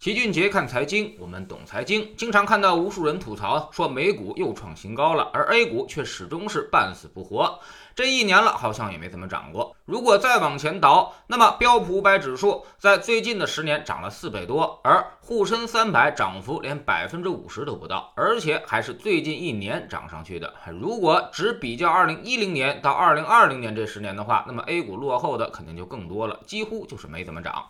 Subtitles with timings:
[0.00, 2.16] 齐俊杰看财经，我们懂财经。
[2.16, 7.60] 经常看到无数人吐槽说美股又创新高了，而 A 股却始终是半死不活。
[7.94, 9.76] 这一年了，好像也没怎么涨过。
[9.84, 20.54] 如果再往前倒，那么标普五百指数在最近的十年涨了四倍多，而沪深三百涨幅连百分之五十都不到，而且还是最近一年涨上去的。
[20.80, 27.66] 如果只比较二零一零年到二零二零年这十年的话，那么 A 股落后的肯定就更多了，几乎就是没怎么涨。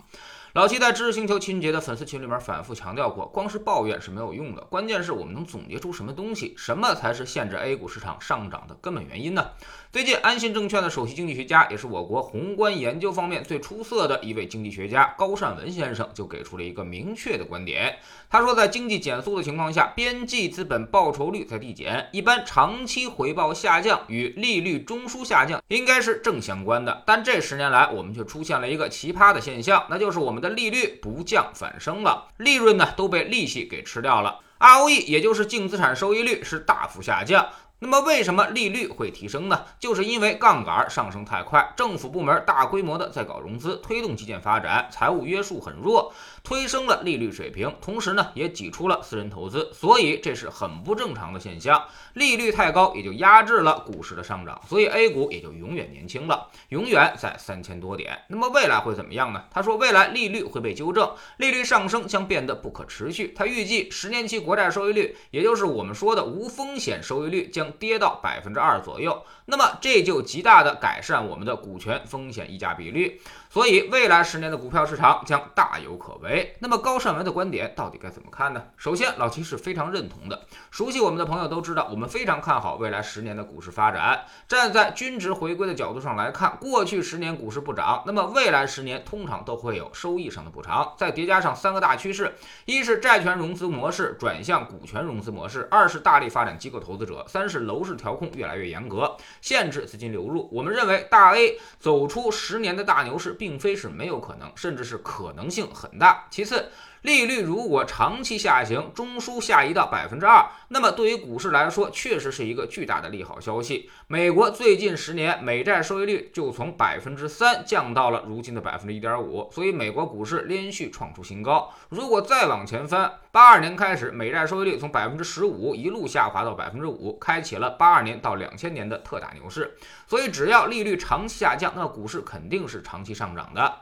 [0.54, 9.50] 老七在知识星球秦杰的粉丝群里面反复强调过，光是抱怨是没有用的，关键是我们能总结出什么东西，什么才是限制 A 股市场上涨的根本原因呢？
[9.92, 17.96] 最近，安信证券的首席经济学家，也是我国宏观研究方面最出色的一位经济学家高善文先生，就给出了一个明确的观点。
[18.28, 27.04] 他说，在经济减速的情况下，边际资本报酬率在递减，一般长期回报下降与利率中枢下降应该是正相关的。
[27.06, 30.39] 但这十年来，我们却出现了一个奇葩的现象，那就是我们。
[30.40, 37.48] 的利率不降反升了，利润呢都被利息给吃掉了，ROE 也就是净资产收益率是大幅下降。
[37.82, 39.64] 那么为什么利率会提升呢？
[39.78, 46.12] 就是因为杠杆上升太快，政府部门大规模的在搞融资，推动基建发展，财务约束很弱，
[46.44, 51.82] 推升了利率水平，同时呢也挤出了私人投资，所以这是很不正常的现象。
[52.12, 58.18] 利率太高也就压制了股市的上涨，所以 A 股也就永远年轻了，永远在三千多点。
[58.28, 59.44] 那么未来会怎么样呢？
[59.50, 63.32] 他说未来利率会被纠正，利率上升将变得不可持续。
[63.34, 67.70] 他预计十年期国债收益率，也就是我们说的无风险收益率将。
[67.80, 73.22] 跌到百分之二左右，那么这就极大的改善我们的股权风险溢价比率。
[73.52, 76.54] 所以，未来十年的股票市场将大有可为。
[76.60, 78.62] 那么，高善文的观点到底该怎么看呢？
[78.76, 80.46] 首先，老齐是非常认同的。
[80.70, 84.24] 熟悉我们的朋友都知道，我们非常看好未来十年的股市发展。
[84.46, 90.94] 站在均值回归的角度上来看，过去十年股市不涨，那么未来十年通常都会有收益上的补偿。
[90.96, 92.32] 再叠加上三个大趋势：
[92.66, 100.48] 一是债权融资模式转向股权融资模式；二是大力发展机构投资者；三是楼市调控越来越严格，限制资金流入。
[100.52, 103.36] 我们认为，大 A 走出十年的大牛市。
[103.40, 106.26] 并非是没有可能，甚至是可能性很大。
[106.30, 106.68] 其次，
[107.02, 113.90] 利率如果长期下行，中枢下移到百分之二，那么对于股市来说，确实是一个巨大的利好消息。
[114.06, 121.72] 美国最近十年美债收益率就从百分之三降到了如今的百分之一点五，所以美国股市连续创出新高。
[121.88, 129.76] 如果再往前翻，八二年开始，美债收益率从百分之十五一路下滑到百分之五，开启了八二年到两千年的特大牛市。
[130.06, 133.74] 所以，只要利率长期下降，那股市肯定是长期上涨的。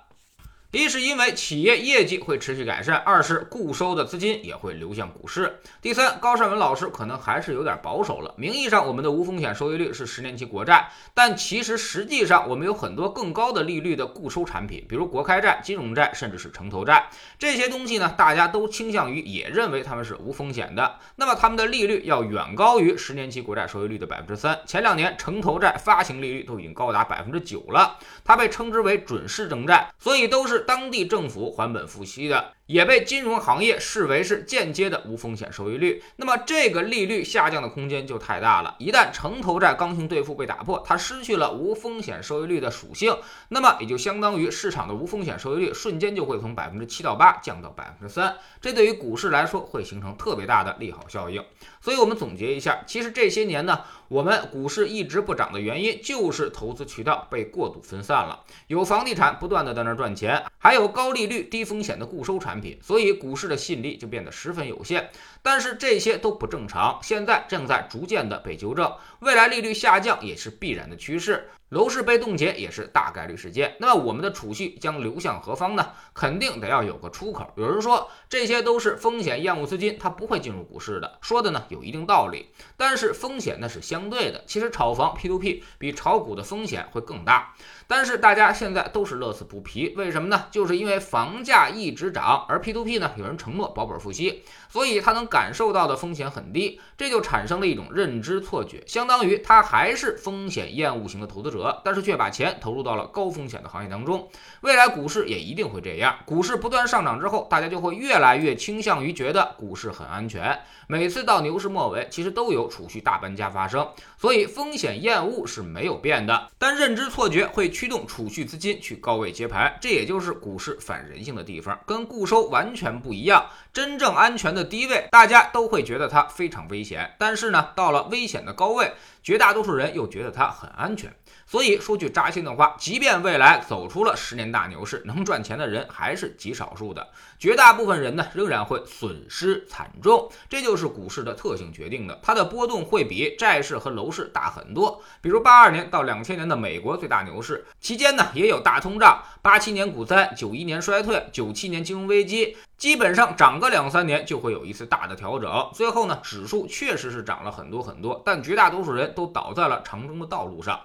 [0.70, 5.60] 一是因为企业业绩会持续改善，二是固收的资金也会流向股市。
[5.80, 8.34] 第三，高善文老师可能还是有点保守了。
[8.36, 17.08] 名义上我们的无风险收益率是十年期国债，但其实实际上我们有很多更高的利率的固收产品，比如国开债、金融债，甚至是城投债。
[17.38, 20.96] 这些东西呢，大家都倾向于也认为他们是无风险的。
[21.16, 24.60] 那么他们的利率要远高于十年期国债收益率的百分之三。
[24.66, 30.57] 前两年城投债发行利率都已经高达百分之九了，它被称之为准市政债，所以都是。
[30.60, 32.54] 当地政府还本付息的。
[32.68, 38.76] 也被金融行业视为是间接的无风险收益率，那么这个利率下降的空间就太大了。
[38.78, 43.16] 一旦城投债刚性兑付被打破，它失去了无风险收益率的属性，
[43.48, 51.42] 那么也就相当于市场的无风险收益率瞬间就会从百分之七到八降到百分之三，这对于股市来说会形成特别大的利好效应。
[51.80, 62.57] 所以我们总结一下，其实这些年呢，我们股市一直不涨的原因就是投资渠道被过度分散了，有房地产不断的在那赚钱，还有高利率低风险的固收产。
[62.60, 65.10] 品，所以股市的吸引力就变得十分有限。
[65.42, 71.48] 但是这些都不正常，现在正在逐渐的被纠正，未来利率下降也是必然的趋势。
[71.70, 75.90] 楼市被冻结也是大概率事件，那么我们的储蓄将流向何方呢？
[76.14, 77.52] 肯定得要有个出口。
[77.56, 82.48] 有人说这些都是风险厌恶资金，它不会进入股市的，说的呢有一定道理。
[82.78, 87.54] 但是风险那是相对的，其实炒房 P2P 比炒股的风险会更大。
[87.86, 90.46] 但是大家现在都是乐此不疲，为什么呢？
[90.50, 101.82] 就是因为房价一直涨，而 P2P 呢有人承诺保本付息，所以他能感受到的风险很低，这就产生了一种认知错觉，相当于他还是风险厌恶型的投资者。
[101.84, 104.28] 但是却把钱投入到了高风险的行业当中，
[104.62, 106.16] 未来股市也一定会这样。
[106.24, 110.58] 股市不断上涨之后，大家就会越来越倾向于觉得股市很安全。
[110.90, 113.86] 每次到牛市末尾，其实都有储蓄大搬家发生，
[114.16, 116.48] 所以风险厌恶是没有变的。
[116.56, 123.44] 但认知错觉会驱动储蓄资金去高位接盘，这也就是股市反人性的地方，跟固收完全不一样。
[123.70, 128.90] 真正安全的低位，大家都会觉得它非常危险，但是呢，到了危险的高位，
[129.22, 131.14] 绝大多数人又觉得它很安全。
[131.50, 137.08] 所以说句扎心的话，即便未来走出了十年大牛市，能赚钱的人还是极少数的，
[137.38, 140.30] 绝大部分人呢仍然会损失惨重。
[140.46, 145.02] 这就是股市的特性决定的，它的波动会比债市和楼市大很多。
[145.22, 155.70] 比如八二年到两千年的美国最大牛市期间呢，也有大通胀；八七年股灾，九一年衰退，九七年金融危机，基本上涨个两三年就会有一次大的调整。
[155.72, 160.78] 最后呢，指数确实是涨了很多很多，但绝大多数人都倒在了长征的道路上。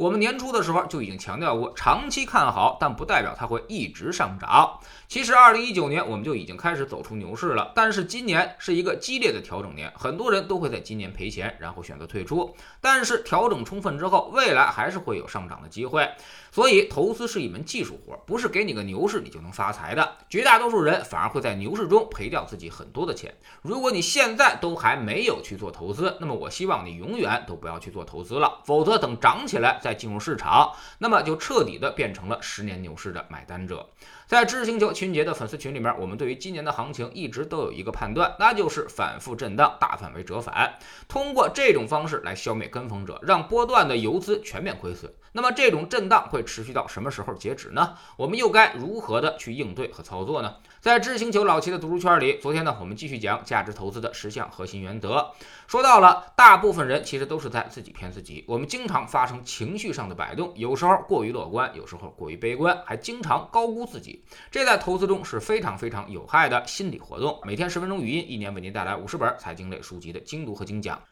[0.00, 4.80] 我们年初的时候就已经强调过，长期看好，但不代表它会一直上涨。
[5.06, 12.56] 其实，二零一九年我们就已经开始走出牛市了，但是今年是一个激烈的调整年，很多人都会在今年赔钱，然后选择退出。
[12.80, 16.08] 但是调整充分之后，未来还是会有上涨的机会。
[16.50, 20.16] 所以，投资是一门技术活，不是给你个牛市你就能发财的。
[20.30, 23.34] 绝大多数人反而会在牛市中赔掉自己很多的钱。
[23.60, 33.88] 如果你现在都还没有去做投资，那么我希望你永远都不要去做投资了，否则等涨起来再再进入市场，那么就彻底的变成了十年牛市的买单者。
[34.24, 40.78] 在知识星球秦杰的粉丝群里面，我们对于今年的行情一直都有一个判断，那就是反复震荡，大范围折返，
[41.08, 45.12] 通过这种方式来消灭跟风者，让波段的游资全面亏损。
[45.32, 47.96] 那么这种震荡会持续到什么时候截止呢？
[48.16, 50.54] 我们又该如何的去应对和操作呢？
[50.80, 55.32] 在知识星球老齐的读书圈里，昨天呢，我们继续讲价值投资的十项核心原则。
[55.66, 58.44] 说到了，大部分人其实都是在自己骗自己。
[58.46, 64.22] 我们经常发生情绪上的摆动，有时候过于乐观，有时候过于悲观，还经常高估自己。
[64.50, 67.40] 这在投资中是非常非常有害的心理活动。
[67.44, 71.02] 每天十分钟语音，一年为您带来五十本财经类书籍的精读和精讲。